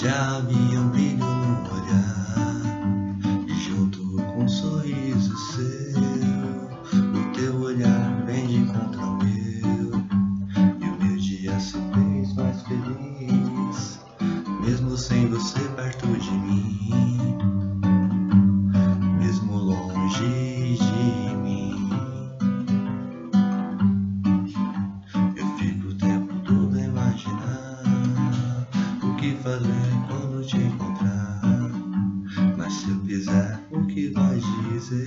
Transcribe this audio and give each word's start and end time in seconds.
Já 0.00 0.36
havia 0.36 0.80
um 0.80 0.90
brilho 0.90 1.26
no 1.26 1.74
olhar, 1.74 2.62
e 3.48 3.54
junto 3.54 3.98
com 4.32 4.44
um 4.44 4.48
sorriso 4.48 5.36
seu, 5.36 6.00
o 6.00 7.32
teu 7.34 7.60
olhar 7.60 8.24
vem 8.24 8.46
de 8.46 8.56
encontro 8.58 9.00
ao 9.00 9.16
meu, 9.16 9.90
e 10.80 10.84
o 10.84 11.02
meu 11.02 11.16
dia 11.16 11.58
se 11.58 11.72
fez 11.72 12.32
mais 12.36 12.62
feliz, 12.62 13.98
mesmo 14.60 14.96
sem 14.96 15.26
você 15.30 15.58
fazer 29.48 30.04
quando 30.06 30.44
te 30.44 30.58
encontrar. 30.58 31.40
Mas 32.58 32.72
se 32.74 32.90
eu 32.90 33.00
fizer 33.04 33.58
o 33.70 33.86
que 33.86 34.10
vai 34.10 34.38
dizer, 34.70 35.06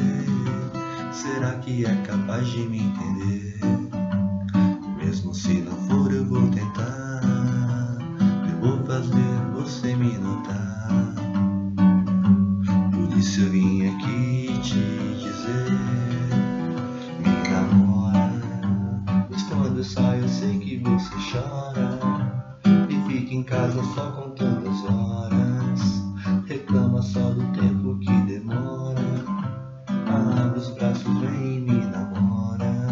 será 1.11 1.52
que 1.59 1.86
é 1.86 1.95
capaz 2.02 2.47
de 2.47 2.62
me 2.62 2.80
entender? 2.80 3.59
Mesmo 4.97 5.34
se 5.36 5.62
não 5.62 5.78
for, 5.88 6.12
eu 6.12 6.25
vou 6.25 6.50
tentar. 6.50 7.22
Eu 8.50 8.59
vou 8.62 8.84
fazer 8.86 9.38
você 9.53 9.95
me 9.95 10.17
notar. 10.17 11.14
Por 12.92 13.17
isso 13.17 13.42
eu 13.42 13.52
vim 13.52 13.88
aqui 13.89 14.59
te 14.64 14.81
dizer: 15.19 15.72
Me 17.19 17.50
namora. 17.50 18.42
Mas 19.30 19.44
quando 19.44 19.78
eu 19.78 19.84
saio, 19.84 20.23
eu 20.23 20.30
sei 20.30 20.58
que 20.58 20.78
você 20.78 21.14
chora. 21.31 21.81
Em 23.42 23.44
casa 23.44 23.84
só 23.95 24.11
contando 24.11 24.70
as 24.70 24.84
horas. 24.84 26.03
Reclama 26.45 27.02
só 27.02 27.31
do 27.31 27.42
tempo 27.59 27.97
que 27.97 28.14
demora. 28.31 29.02
Abre 29.88 30.59
os 30.59 30.70
braços, 30.70 31.17
vem 31.22 31.58
e 31.58 31.62
me 31.62 31.86
namora. 31.88 32.88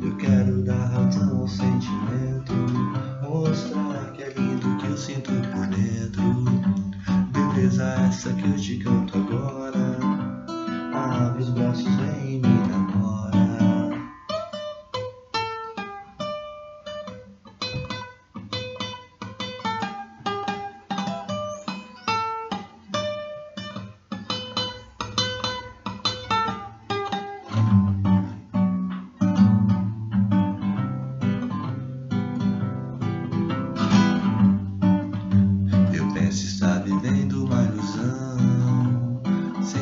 Eu 0.00 0.16
quero 0.16 0.64
dar 0.64 0.86
razão 0.86 1.40
ao 1.40 1.46
sentimento. 1.46 2.54
Mostrar 3.22 4.10
que 4.12 4.22
é 4.22 4.30
lindo 4.30 4.74
que 4.78 4.86
eu 4.86 4.96
sinto 4.96 5.32
por 5.32 5.66
dentro. 5.66 6.44
Beleza 7.30 7.84
essa 8.08 8.32
que 8.32 8.48
eu 8.48 8.56
te 8.56 8.78
canto 8.78 8.97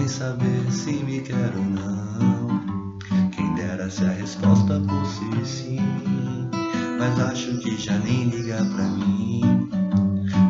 sem 0.07 0.09
saber 0.09 0.71
se 0.71 0.93
me 0.93 1.21
quer 1.21 1.53
ou 1.57 1.65
não. 1.65 2.99
Quem 3.31 3.55
dera 3.55 3.91
se 3.91 4.05
a 4.05 4.11
resposta 4.11 4.81
fosse 4.81 5.45
sim, 5.45 5.81
mas 6.99 7.19
acho 7.21 7.59
que 7.59 7.77
já 7.77 7.99
nem 7.99 8.29
liga 8.29 8.57
pra 8.57 8.85
mim. 8.85 9.69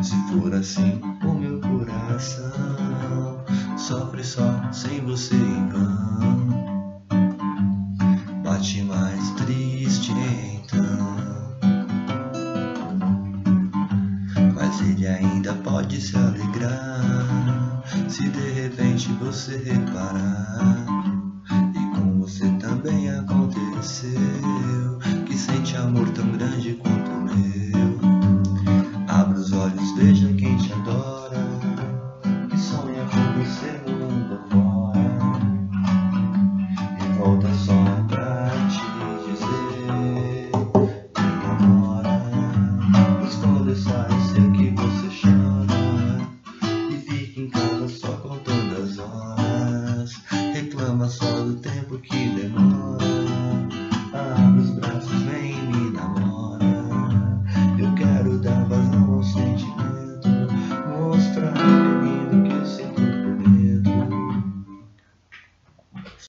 Se 0.03 0.15
for 0.31 0.53
assim, 0.53 1.01
o 1.23 1.33
meu 1.33 1.59
coração 1.61 3.43
sofre 3.77 4.23
só 4.23 4.71
sem 4.71 5.01
você 5.01 5.35
em 5.35 5.69
vão. 5.69 7.01
Bate 8.43 8.83
mais 8.83 9.31
triste 9.31 10.11
então. 10.11 11.17
Mas 14.55 14.81
ele 14.81 15.07
ainda 15.07 15.53
pode 15.55 15.99
se 15.99 16.15
alegrar 16.15 17.26
se 18.07 18.29
de 18.29 18.51
repente 18.51 19.11
você 19.13 19.57
reparar. 19.57 20.85
E 21.73 21.95
com 21.95 22.19
você 22.19 22.49
também 22.59 23.09
aconteceu 23.09 24.11
que 25.25 25.37
sente 25.37 25.75
amor 25.77 26.09
tão 26.09 26.31
grande 26.31 26.73
quanto 26.75 26.96